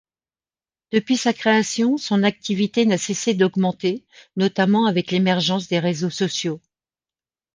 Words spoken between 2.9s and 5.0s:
cessé d'augmenter, notamment